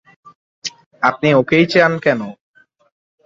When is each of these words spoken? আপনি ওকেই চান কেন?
আপনি 1.03 1.29
ওকেই 1.33 1.65
চান 1.71 1.91
কেন? 2.03 2.21